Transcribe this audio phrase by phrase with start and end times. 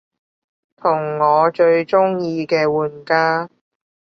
[0.77, 3.47] 同我最鍾意嘅玩家